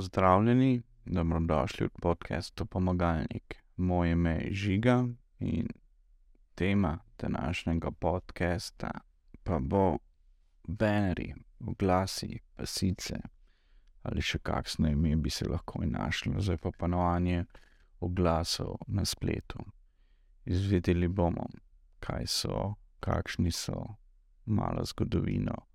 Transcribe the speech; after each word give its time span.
Pozdravljeni, 0.00 0.82
dobrodošli 1.04 1.86
v 1.86 1.90
podkastu 2.02 2.66
Pomagalnik. 2.66 3.56
Moje 3.76 4.12
ime 4.12 4.30
je 4.30 4.54
Žiga 4.54 5.04
in 5.38 5.68
tema 6.54 6.98
današnjega 7.18 7.90
podcasta 7.90 8.90
pa 9.42 9.58
bo 9.58 9.98
banerji, 10.68 11.34
oglasi, 11.66 12.38
pasice 12.56 13.14
ali 14.02 14.22
še 14.22 14.38
kakšno 14.38 14.88
ime 14.88 15.16
bi 15.16 15.30
se 15.30 15.48
lahko 15.48 15.84
našlo 15.84 16.40
za 16.40 16.56
popanovanje 16.56 17.44
oglasov 18.00 18.76
na 18.86 19.04
spletu. 19.04 19.58
Izvedeli 20.44 21.08
bomo, 21.08 21.44
kaj 21.98 22.26
so, 22.26 22.74
kakšni 23.00 23.52
so, 23.52 23.84
malo 24.46 24.84
zgodovino 24.84 25.69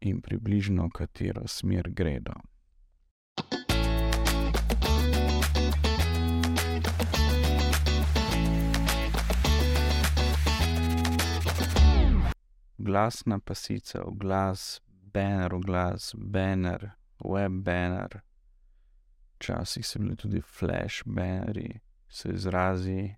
in 0.00 0.20
približno 0.20 0.90
katero 0.90 1.48
smer 1.48 1.90
gredo. 1.90 2.32
Glasna 12.78 13.38
pasica, 13.38 14.02
oglas, 14.04 14.80
banner, 15.12 15.54
oglas, 15.54 16.14
banner, 16.16 16.90
web 17.24 17.52
banner. 17.52 18.20
Včasih 19.36 19.86
so 19.86 19.98
bili 19.98 20.16
tudi 20.16 20.40
flash 20.40 21.02
bannerji, 21.06 21.80
so 22.08 22.28
izrazi 22.30 23.14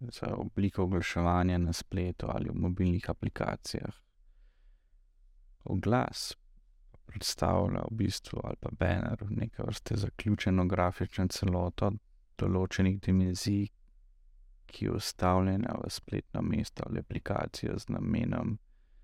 za 0.00 0.34
obliko 0.36 0.82
oglaševanja 0.82 1.58
na 1.58 1.72
spletu 1.72 2.26
ali 2.28 2.48
v 2.48 2.54
mobilnih 2.54 3.10
aplikacijah. 3.10 3.94
Oglas 5.64 6.32
predstavlja 7.06 7.84
v 7.90 7.96
bistvu 7.96 8.40
ali 8.44 8.56
pa 8.60 8.70
banner 8.78 9.24
neke 9.30 9.62
vrste 9.62 9.96
zaključeno 9.96 10.64
grafično 10.64 11.28
celoto 11.28 11.92
določenih 12.38 13.00
dimenzij, 13.00 13.66
ki 14.66 14.84
je 14.84 14.96
vstavljena 14.96 15.74
v 15.82 15.90
spletno 15.90 16.42
mesto 16.42 16.84
ali 16.86 17.02
aplikacijo 17.04 17.76
z 17.78 17.92
namenom 17.92 18.56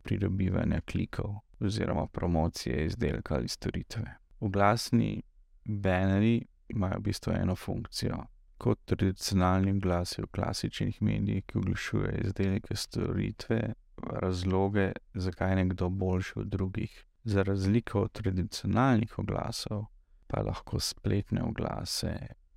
pridobivanja 0.02 0.80
klikov 0.80 1.34
oziroma 1.60 2.06
promocije 2.06 2.86
izdelka 2.86 3.34
ali 3.34 3.48
storitve. 3.48 4.14
Oglasni 4.40 5.22
bannerji 5.64 6.46
imajo 6.68 6.98
v 6.98 7.02
bistvu 7.02 7.32
eno 7.32 7.56
funkcijo. 7.56 8.22
Kot 8.58 8.80
tradicionalni 8.84 9.70
oglasi 9.76 10.22
v 10.22 10.30
klasičnih 10.32 11.02
medijih, 11.02 11.44
ki 11.46 11.58
oglašujejo 11.58 12.24
izdelke, 12.24 12.76
storitve, 12.76 13.60
razloge, 14.02 14.92
zakaj 15.14 15.50
je 15.50 15.56
nekdo 15.56 15.88
boljši 15.88 16.32
od 16.36 16.46
drugih. 16.46 17.04
Za 17.24 17.42
razliko 17.42 18.00
od 18.00 18.12
tradicionalnih 18.12 19.18
oglasov 19.18 19.84
pa 20.26 20.42
lahko 20.42 20.80
spletne 20.80 21.42
oglase 21.42 22.16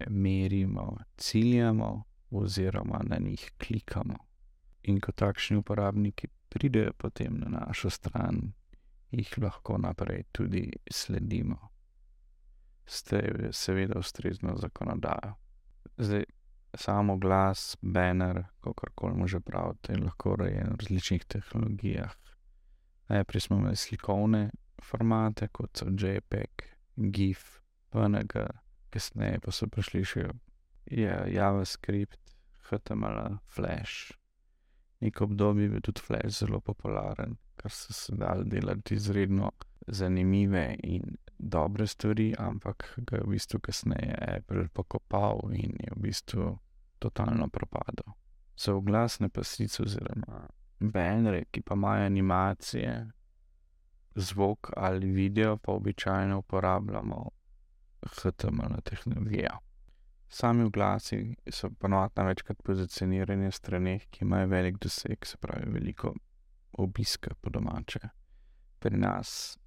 merimo, 0.09 0.97
ciljamo 1.17 2.03
oziroma 2.31 3.01
na 3.03 3.17
njih 3.17 3.51
klikamo. 3.57 4.17
In 4.83 4.99
ko 4.99 5.11
takšni 5.11 5.57
uporabniki 5.57 6.27
pridejo 6.49 6.93
potem 6.97 7.37
na 7.39 7.59
našo 7.59 7.89
stran, 7.89 8.53
jih 9.11 9.33
lahko 9.37 9.77
naprej 9.77 10.23
tudi 10.31 10.71
sledimo. 10.91 11.57
S 12.85 13.03
tem 13.03 13.45
je 13.45 13.53
seveda 13.53 13.99
ustrezno 13.99 14.55
zakonodajo. 14.57 15.33
Zdaj, 15.97 16.23
samo 16.77 17.17
glas, 17.17 17.77
banner, 17.81 18.43
kakorkoli 18.61 19.17
mu 19.17 19.27
že 19.27 19.39
pravite, 19.39 19.97
lahko 19.97 20.33
urejen 20.37 20.73
v 20.73 20.79
različnih 20.79 21.25
tehnologijah. 21.25 22.15
Najprej 23.11 23.41
smo 23.41 23.57
imeli 23.57 23.75
slikovne 23.75 24.49
formate, 24.83 25.47
kot 25.47 25.77
so 25.77 25.85
JPEG, 25.85 26.63
GIF, 26.95 27.59
PNG, 27.89 28.47
kasneje 28.89 29.39
pa 29.43 29.51
so 29.51 29.67
prišli 29.67 30.03
še 30.05 30.29
JavaScript, 31.31 32.19
HTML, 32.69 33.37
Flash. 33.47 34.13
Neko 35.01 35.23
obdobje 35.23 35.63
je 35.63 35.69
bil 35.69 35.81
tudi 35.81 36.01
Flash 36.01 36.39
zelo 36.39 36.59
popularen, 36.59 37.35
ker 37.57 37.73
so 37.73 37.93
se 37.93 38.15
dali 38.15 38.47
delati 38.49 38.95
izredno 38.95 39.51
zanimive 39.87 40.75
in 40.83 41.17
dobre 41.41 41.87
stvari, 41.87 42.35
ampak 42.37 42.93
ga 42.97 43.17
je 43.17 43.23
v 43.23 43.33
bistvu 43.33 43.59
kasneje 43.59 44.15
Apple 44.37 44.67
pokopal 44.73 45.49
in 45.53 45.73
je 45.79 45.93
v 45.95 46.01
bistvu 46.01 46.57
totalno 46.99 47.47
propadel. 47.49 48.13
Za 48.57 48.75
oglasne 48.75 49.29
pasice 49.29 49.83
oziroma 49.83 50.47
bannerje, 50.79 51.45
ki 51.51 51.61
pa 51.61 51.73
imajo 51.73 52.05
animacije, 52.05 52.93
zvok 54.15 54.71
ali 54.77 55.11
video, 55.11 55.57
pa 55.57 55.71
običajno 55.71 56.39
uporabljamo 56.39 57.29
HTML 58.05 58.81
tehnologijo. 58.83 59.57
Sami 60.29 60.63
oglasi 60.63 61.35
so 61.49 61.69
ponovadi 61.69 62.13
največkrat 62.15 62.61
pozicionirani 62.63 63.43
na 63.43 63.51
straneh, 63.51 64.05
ki 64.09 64.23
imajo 64.25 64.47
velik 64.47 64.77
doseg, 64.79 65.25
se 65.25 65.37
pravi 65.37 65.71
veliko 65.71 66.13
obiska 66.71 67.35
po 67.41 67.49
domače. 67.49 67.99
Pri 68.79 68.97
nas 68.97 69.57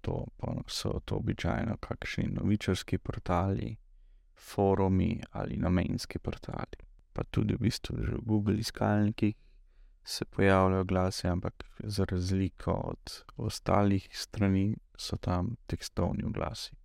to, 0.00 0.26
so 0.66 1.00
to 1.04 1.16
običajno 1.16 1.76
kakšni 1.76 2.28
novičarski 2.32 2.98
portali, 2.98 3.76
forumi 4.36 5.20
ali 5.30 5.56
namenski 5.56 6.18
portali. 6.18 6.80
Pa 7.12 7.24
tudi 7.24 7.54
v 7.54 7.58
bistvu 7.58 7.96
že 8.04 8.12
v 8.16 8.24
Google 8.24 8.58
iskalnikih 8.58 9.34
se 10.04 10.24
pojavljajo 10.24 10.80
oglasi, 10.80 11.28
ampak 11.28 11.64
za 11.78 12.04
razliko 12.04 12.72
od 12.72 13.24
ostalih 13.36 14.08
strani 14.12 14.76
so 14.98 15.16
tam 15.16 15.56
tekstovni 15.66 16.24
oglasi. 16.24 16.76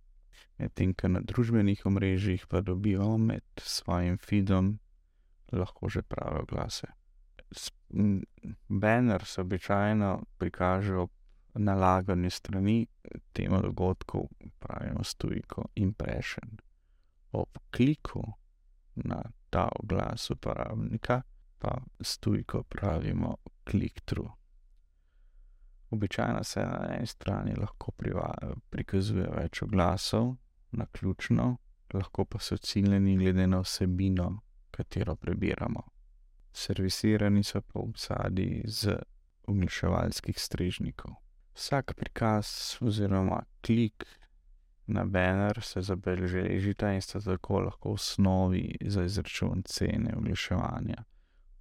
Medtem 0.58 0.94
ko 0.94 1.08
na 1.08 1.20
družbenih 1.20 1.86
omrežjih 1.86 2.46
pa 2.48 2.60
dobijo 2.60 3.18
med 3.18 3.44
svojim 3.60 4.18
feedom 4.18 4.78
lahko 5.52 5.88
že 5.88 6.02
prave 6.02 6.40
oglase. 6.40 6.86
Banner 8.68 9.24
se 9.24 9.40
običajno 9.40 10.24
prikaže 10.38 10.96
ob 10.96 11.10
nalaganju 11.58 12.30
strani 12.30 12.86
temu 13.32 13.60
dogodku, 13.62 14.28
pravimo 14.58 15.04
stojko 15.04 15.64
impression. 15.74 16.58
Ob 17.32 17.58
kliku 17.70 18.22
na 18.94 19.22
ta 19.50 19.68
oglas 19.80 20.30
uporabnika 20.30 21.22
pa 21.58 21.78
stojko 22.00 22.62
pravimo 22.62 23.36
click-through. 23.70 24.30
Običajno 25.90 26.44
se 26.44 26.60
na 26.60 26.94
eni 26.96 27.06
strani 27.06 27.54
lahko 27.54 27.92
prikazuje 28.70 29.26
več 29.36 29.62
oglasov, 29.62 30.34
naključno, 30.70 31.56
lahko 31.94 32.24
pa 32.24 32.38
so 32.38 32.56
ciljani 32.56 33.16
glede 33.16 33.46
na 33.46 33.60
vsebino, 33.60 34.40
katero 34.70 35.16
prebiramo. 35.16 35.82
Servisirani 36.52 37.44
so 37.44 37.60
pa 37.60 37.80
vsadji 37.94 38.62
z 38.66 38.96
oglaševalskih 39.46 40.38
strežnikov. 40.38 41.14
Vsak 41.56 41.94
prikaz 41.96 42.76
oziroma 42.80 43.42
klik 43.60 44.04
na 44.86 45.04
banner 45.04 45.62
se 45.62 45.80
zabeležita 45.80 46.92
in 46.92 47.00
sta 47.00 47.20
tako 47.20 47.60
lahko 47.60 47.88
v 47.88 47.92
osnovi 47.92 48.76
za 48.84 49.04
izračun 49.04 49.62
cene 49.64 50.12
oglaševanja. 50.16 51.04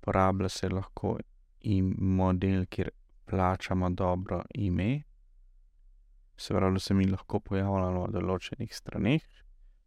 Uporablja 0.01 0.49
se 0.49 0.69
lahko 0.69 1.17
in 1.61 1.95
model, 1.97 2.65
kjer 2.65 2.89
plačamo 3.25 3.89
dobro 3.89 4.43
ime, 4.53 5.03
se 6.37 6.53
pravi, 6.53 6.73
da 6.73 6.79
se 6.79 6.93
mi 6.93 7.07
lahko 7.07 7.39
pojavljamo 7.39 8.05
na 8.05 8.19
določenih 8.19 8.75
straneh, 8.75 9.23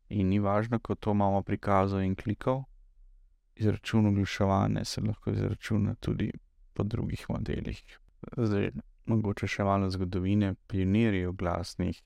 in 0.09 0.29
ni 0.29 0.41
važno, 0.41 0.81
ko 0.81 0.95
to 0.95 1.13
imamo 1.13 1.43
prikazov 1.43 2.01
in 2.03 2.17
klikov, 2.17 2.65
izračun 3.61 4.07
oglaševanja 4.07 4.85
se 4.85 5.05
lahko 5.05 5.31
izračuna 5.31 5.95
tudi 6.01 6.33
po 6.73 6.83
drugih 6.83 7.27
modelih. 7.29 7.83
Zdaj, 8.37 8.73
mogoče 9.09 9.49
še 9.49 9.65
malo 9.65 9.91
zgodovine. 9.91 10.55
Pionirji 10.69 11.27
oglasnih 11.27 12.03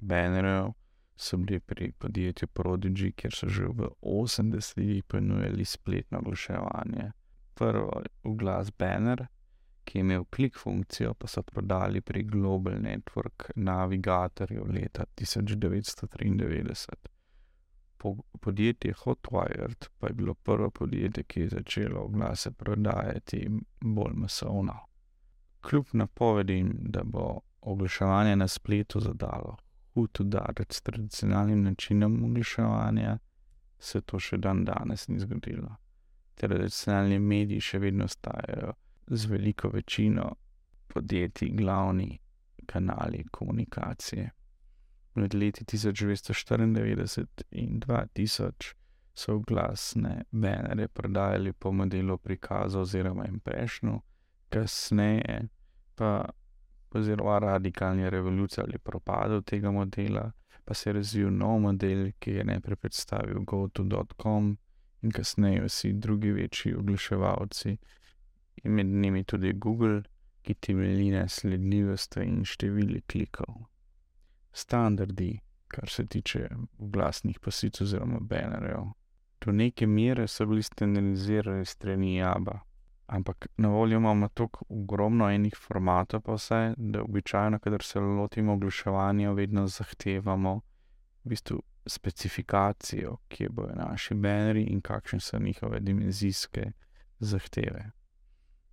bannerjev 0.00 0.72
so 1.16 1.36
bili 1.36 1.60
pri 1.60 1.92
podjetju 1.92 2.48
Prodigy, 2.48 3.12
kjer 3.12 3.34
so 3.34 3.48
že 3.48 3.68
v 3.68 3.90
osemdesetih 4.00 5.04
ponujali 5.04 5.64
spletno 5.64 6.18
oglaševanje. 6.18 7.12
Prvi 7.54 8.08
oglas 8.24 8.72
banner, 8.78 9.26
ki 9.84 9.98
je 9.98 10.00
imel 10.00 10.24
klik 10.24 10.58
funkcijo, 10.58 11.14
pa 11.14 11.26
so 11.26 11.42
prodali 11.42 12.00
pri 12.00 12.22
Global 12.22 12.80
Network 12.80 13.50
Navigatorju 13.56 14.66
leta 14.72 15.04
tisoč 15.14 15.54
devetsto 15.56 16.06
triindevetdeset. 16.06 17.08
podjetje 18.40 18.92
Hotwire 18.92 19.68
pa 19.98 20.06
je 20.06 20.14
bilo 20.14 20.34
prvo 20.34 20.70
podjetje, 20.70 21.22
ki 21.24 21.40
je 21.40 21.48
začelo 21.48 22.00
oglase 22.00 22.50
prodajati 22.50 23.48
bolj 23.80 24.12
masovno. 24.14 24.91
Kljub 25.62 25.86
napovedim, 25.92 26.72
da 26.80 27.02
bo 27.04 27.40
oglaševanje 27.60 28.36
na 28.36 28.48
spletu 28.48 29.00
zadalo 29.00 29.56
hud 29.94 30.20
udarec 30.20 30.80
tradicionalnim 30.80 31.62
načinom 31.62 32.24
oglaševanja, 32.24 33.18
se 33.78 34.00
to 34.00 34.18
še 34.18 34.38
dandanes 34.38 35.08
ni 35.08 35.18
zgodilo. 35.20 35.74
Tradicionalni 36.34 37.18
mediji 37.18 37.60
še 37.60 37.80
vedno 37.82 38.06
ostajajo 38.08 38.72
z 39.06 39.30
veliko 39.30 39.68
večino 39.68 40.30
podjetij 40.88 41.50
glavni 41.56 42.18
kanali 42.66 43.24
komunikacije. 43.30 44.30
Med 45.14 45.34
leti 45.34 45.64
1994 45.64 47.44
in 47.50 47.80
2000 47.80 48.72
so 49.14 49.38
glasne 49.38 50.22
bannerje 50.30 50.88
prodajali 50.88 51.52
po 51.52 51.72
modelu 51.72 52.16
prikaza 52.18 52.80
oziroma 52.80 53.26
impressionu, 53.28 54.00
kasneje 54.52 55.48
pa, 55.94 56.24
oziroma 56.90 57.38
radikalni 57.38 58.10
revoluciji 58.10 58.64
ali 58.64 58.78
propadu 58.78 59.42
tega 59.42 59.70
modela, 59.70 60.32
pa 60.64 60.74
se 60.74 60.90
je 60.90 60.94
razvil 60.94 61.30
nov 61.30 61.60
model, 61.60 62.10
ki 62.18 62.30
je 62.30 62.44
najprej 62.44 62.76
predstavil 62.76 63.44
GoTo.com 63.44 64.56
in 65.02 65.10
kasneje 65.10 65.64
vsi 65.64 65.92
drugi 65.92 66.32
večji 66.32 66.74
oglaševalci, 66.74 67.76
in 68.64 68.72
med 68.72 68.86
njimi 68.86 69.24
tudi 69.24 69.52
Google, 69.52 70.02
ki 70.42 70.54
temelji 70.54 71.10
na 71.10 71.28
sledljivosti 71.28 72.20
in 72.20 72.44
številu 72.44 73.00
klikov. 73.06 73.66
Standardi, 74.52 75.38
kar 75.68 75.88
se 75.88 76.06
tiče 76.06 76.48
oglasnih 76.78 77.38
pasic 77.40 77.80
oziroma 77.80 78.20
bannerjev. 78.20 78.90
Do 79.40 79.52
neke 79.52 79.86
mere 79.86 80.26
so 80.28 80.46
bili 80.46 80.62
standardizirani 80.62 81.64
strani 81.64 82.16
Jaba, 82.16 82.58
ampak 83.06 83.46
na 83.56 83.68
voljo 83.68 83.96
imamo 83.96 84.28
tako 84.28 84.64
ogromno 84.68 85.30
enih 85.30 85.54
formatov 85.66 86.20
pa 86.20 86.34
vse, 86.34 86.74
da 86.76 87.02
običajno, 87.02 87.58
kadar 87.58 87.82
se 87.82 88.00
lotimo 88.00 88.52
oglaševanja, 88.52 89.32
vedno 89.32 89.66
zahtevamo 89.66 90.60
v 91.24 91.28
bistvu 91.28 91.62
specifikacijo, 91.86 93.16
kje 93.28 93.48
bojo 93.48 93.74
naši 93.74 94.14
bannerji 94.14 94.64
in 94.64 94.80
kakšne 94.80 95.20
so 95.20 95.38
njihove 95.38 95.80
dimenzijske 95.80 96.72
zahteve. 97.18 97.90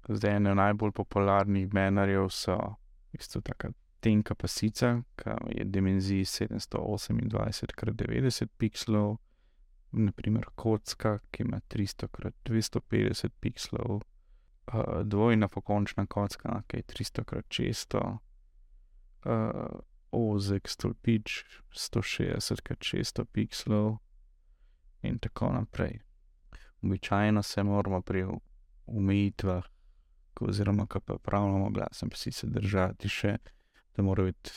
Zdaj 0.09 0.35
ene 0.35 0.55
najbolj 0.55 0.91
popularnih 0.91 1.67
bannerjev 1.67 2.29
so 2.29 2.55
v 2.55 3.17
bistvu 3.17 3.41
taka 3.41 3.71
tenka 3.99 4.35
pasica, 4.35 5.01
ke 5.15 5.35
je 5.55 5.65
dimenzij 5.65 6.25
sedemsto 6.25 6.77
osemindvajset 6.77 7.73
krat 7.75 7.95
devetdeset 7.95 8.51
pikslov, 8.57 9.17
na 9.91 10.11
primer 10.11 10.45
kocka, 10.55 11.19
ki 11.31 11.43
ima 11.43 11.59
tristo 11.67 12.07
krat 12.07 12.35
dvesto 12.45 12.81
petdeset 12.81 13.33
pikslov, 13.41 14.01
dvojna 15.03 15.47
pokončna 15.47 16.05
kocka, 16.05 16.61
ke 16.67 16.77
je 16.77 16.83
tristo 16.83 17.23
krat 17.23 17.45
šeststo, 17.49 18.01
ozek 20.11 20.69
stolpič 20.69 21.43
sto 21.71 22.01
šestdeset 22.01 22.61
krat 22.61 22.83
šeststo 22.83 23.25
pikslov 23.25 23.97
in 25.01 25.19
tako 25.19 25.51
naprej. 25.53 25.99
Običajno 26.81 27.43
se 27.43 27.63
moramo 27.63 28.01
pri 28.01 28.25
omejitvah 28.85 29.63
oziroma 30.39 30.87
ke 30.87 30.99
pripravljamo 30.99 31.65
oglasne 31.65 32.09
pasice 32.09 32.47
držati 32.47 33.09
še, 33.09 33.37
da 33.95 34.03
mora 34.03 34.23
biti 34.23 34.51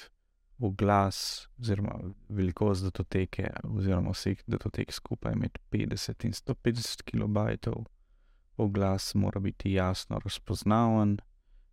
oglas 0.63 1.49
oziroma 1.59 1.97
velikost 2.29 2.85
datoteke 2.85 3.51
oziroma 3.65 4.11
vseh 4.15 4.45
datotek 4.47 4.93
skupaj 4.93 5.35
med 5.35 5.59
petdeset 5.71 6.25
in 6.25 6.33
sto 6.33 6.55
petdeset 6.55 7.03
kilobajtov. 7.03 7.83
Oglas 8.57 9.15
mora 9.15 9.41
biti 9.41 9.73
jasno 9.73 10.19
razpoznaven, 10.25 11.19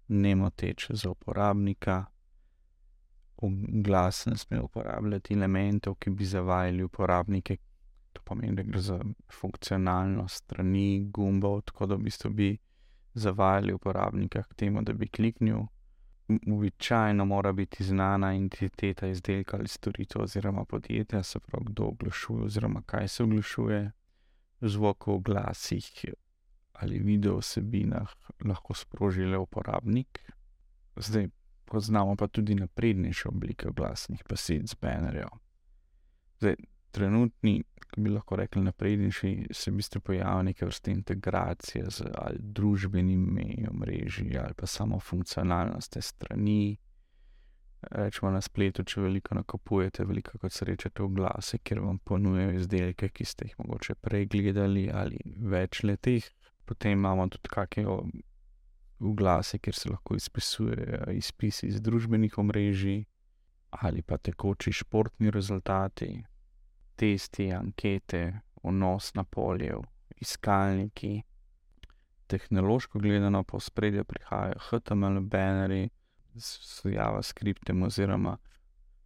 nemoteč 0.08 0.92
za 0.92 1.10
uporabnika. 1.10 2.06
Oglas 3.38 4.26
ne 4.26 4.38
sme 4.38 4.62
uporabljati 4.62 5.34
elementov, 5.34 5.96
ki 5.96 6.10
bi 6.10 6.26
zavajali 6.26 6.84
uporabnike. 6.84 7.58
To 8.14 8.22
pomeni, 8.26 8.56
da 8.56 8.64
gre 8.64 8.82
za 8.82 9.00
funkcionalnost 9.32 10.44
strani, 10.44 11.10
gumbov, 11.14 11.62
tako 11.62 11.86
da 11.86 11.96
v 11.96 12.04
bistvu 12.04 12.30
bi 12.30 12.58
zavajali 13.14 13.74
uporabnika 13.74 14.44
k 14.44 14.54
temu, 14.54 14.82
da 14.82 14.94
bi 14.94 15.08
kliknil. 15.08 15.60
Običajno 16.54 17.26
mora 17.26 17.52
biti 17.52 17.84
znana 17.84 18.36
identiteta 18.36 19.08
izdelka 19.08 19.58
ali 19.58 19.68
storitve 19.68 20.22
oziroma 20.22 20.66
podjetja, 20.66 21.24
se 21.24 21.40
pravi, 21.40 21.66
kdo 21.66 21.84
oglašuje 21.84 22.44
oziroma 22.44 22.82
kaj 22.82 23.08
se 23.08 23.24
oglašuje. 23.24 23.92
Zvok 24.62 25.08
v 25.08 25.12
oglasih 25.12 26.06
ali 26.82 27.00
video 27.00 27.38
vsebinah 27.40 28.16
lahko 28.46 28.74
sproži 28.74 29.26
le 29.26 29.38
uporabnik. 29.38 30.20
Zdaj, 30.96 31.28
poznamo 31.66 32.16
pa 32.16 32.28
tudi 32.28 32.56
naprednejše 32.56 33.30
oblike 33.30 33.68
oglasnih 33.68 34.24
pasic, 34.30 34.76
bannerjev. 34.82 35.30
Zdaj, 36.40 36.56
trenutni, 36.92 37.64
bi 37.98 38.10
lahko 38.10 38.36
rekli 38.36 38.62
naprednejši, 38.62 39.48
se 39.52 39.72
v 39.72 39.76
bistvu 39.76 40.02
pojavijo 40.02 40.44
neke 40.44 40.66
vrste 40.66 40.92
integracije 40.92 41.86
z 41.90 42.04
družbenimi 42.40 43.68
omrežji 43.72 44.38
ali 44.38 44.54
pa 44.54 44.68
samo 44.68 45.00
funkcionalnost 45.00 45.94
te 45.94 46.02
strani. 46.02 46.78
Recimo 47.82 48.32
na 48.32 48.42
spletu, 48.42 48.84
če 48.84 49.02
veliko 49.02 49.36
nakupujete, 49.36 50.04
velikokrat 50.04 50.52
srečate 50.52 51.04
oglase, 51.04 51.62
kjer 51.64 51.80
vam 51.80 52.00
ponujajo 52.04 52.58
izdelke, 52.58 53.08
ki 53.10 53.26
ste 53.26 53.48
jih 53.48 53.56
mogoče 53.62 53.96
prej 53.96 54.26
gledali, 54.28 54.90
ali 54.92 55.20
več 55.40 55.84
le-teh. 55.88 56.28
Potem 56.70 56.92
imamo 56.92 57.26
tudi 57.28 57.50
kake 57.50 57.86
oglase, 59.00 59.58
kjer 59.58 59.76
se 59.76 59.90
lahko 59.90 60.16
izpisujejo 60.16 61.12
izpisi 61.12 61.68
iz 61.68 61.82
družbenih 61.82 62.38
omrežij 62.38 63.00
ali 63.70 64.02
pa 64.02 64.18
tekoči 64.18 64.72
športni 64.72 65.32
rezultati, 65.32 66.24
testi, 66.96 67.48
ankete, 67.54 68.22
vnos 68.64 69.14
na 69.14 69.24
polje, 69.24 69.80
iskalniki. 70.22 71.24
Tehnološko 72.28 73.00
gledano 73.00 73.44
pa 73.44 73.58
v 73.58 73.62
ospredje 73.64 74.04
prihajajo 74.04 74.62
HTML 74.68 75.20
bannerji 75.22 75.90
z 76.36 76.86
Javascriptom 76.94 77.84
oziroma 77.84 78.38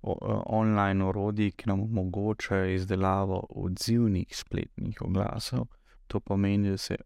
online 0.01 1.05
orodji, 1.05 1.51
ki 1.51 1.69
nam 1.69 1.87
omogočajo 1.87 2.75
izdelavo 2.75 3.45
odzivnih 3.49 4.35
spletnih 4.35 5.01
oglasov. 5.01 5.65
To 6.07 6.19
pomeni, 6.19 6.69
da 6.69 6.77
se 6.77 6.97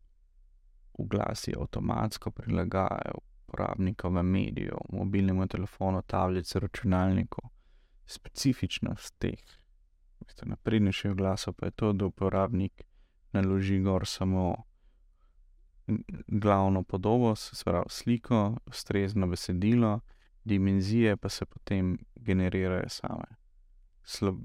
oglasi 0.98 1.54
avtomatsko 1.60 2.32
prilagajajo 2.32 3.20
uporabnikovemu 3.48 4.32
mediju, 4.32 4.78
mobilnemu 4.90 5.48
telefonu, 5.48 6.02
tablici, 6.02 6.60
računalniku. 6.60 7.42
Specifičnost 8.06 9.16
teh 9.20 9.40
naprednejših 10.46 11.12
oglasov 11.12 11.54
pa 11.54 11.66
je 11.66 11.72
to, 11.72 11.94
da 11.94 12.06
uporabnik 12.06 12.84
naloži 13.32 13.80
gor 13.80 14.06
samo 14.06 14.56
glavno 16.28 16.84
podobo, 16.84 17.36
se 17.36 17.64
pravi 17.66 17.86
sliko, 17.90 18.58
ustrezno 18.66 19.28
besedilo, 19.28 20.00
dimenzije 20.44 21.18
pa 21.18 21.30
se 21.30 21.46
potem 21.46 21.98
generirajo 22.16 22.90
same. 22.90 23.26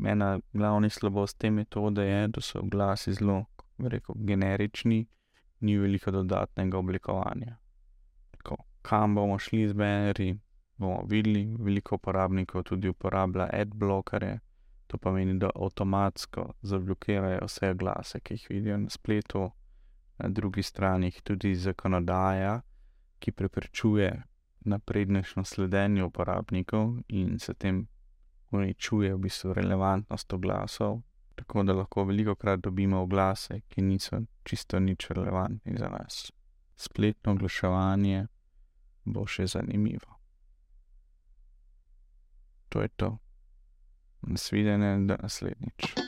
ena 0.06 0.40
glavnih 0.52 0.92
slabosti 0.92 1.38
te 1.38 1.50
metode 1.50 2.04
je, 2.04 2.28
da 2.28 2.40
so 2.40 2.58
oglasi 2.58 3.12
zelo, 3.12 3.44
bi 3.78 3.88
rekel, 3.88 4.14
generični, 4.18 5.06
ni 5.62 5.76
veliko 5.78 6.10
dodatnega 6.10 6.78
oblikovanja. 6.78 7.56
Tako, 8.30 8.56
kam 8.82 9.14
bomo 9.14 9.38
šli 9.38 9.68
z 9.68 9.72
bannerji, 9.72 10.38
bomo 10.76 11.04
videli, 11.08 11.44
veliko 11.58 11.94
uporabnikov 11.94 12.62
tudi 12.62 12.88
uporablja 12.88 13.48
adblockerje. 13.52 14.38
To 14.86 14.98
pomeni, 14.98 15.38
da 15.38 15.50
avtomatsko 15.54 16.52
zablokirajo 16.62 17.46
vse 17.46 17.70
oglase, 17.70 18.20
ki 18.20 18.34
jih 18.34 18.46
vidijo 18.50 18.76
na 18.78 18.90
spletu. 18.90 19.50
Na 20.18 20.28
drugi 20.28 20.62
strani 20.62 21.10
tudi 21.24 21.54
zakonodaja, 21.54 22.60
ki 23.18 23.32
preprečuje 23.32 24.22
naprednejše 24.64 25.44
sledenje 25.44 26.04
uporabnikov 26.04 26.98
in 27.08 27.38
s 27.38 27.50
tem 27.58 27.86
uničuje 28.50 29.14
v 29.14 29.18
bistvu 29.18 29.52
relevantnost 29.52 30.32
oglasov. 30.32 31.00
Tako 31.42 31.62
da 31.62 31.72
lahko 31.72 32.04
velikokrat 32.04 32.60
dobimo 32.60 33.00
oglase, 33.02 33.60
ki 33.68 33.82
niso 33.82 34.20
čisto 34.44 34.80
nič 34.80 35.10
relevantni 35.10 35.74
za 35.78 35.88
nas. 35.88 36.32
Spletno 36.76 37.32
oglaševanje 37.32 38.26
bo 39.04 39.26
še 39.26 39.46
zanimivo. 39.46 40.20
To 42.68 42.82
je 42.82 42.88
to. 42.88 43.18
Nasvidenje, 44.22 44.94
do 45.06 45.16
naslednjič. 45.22 46.01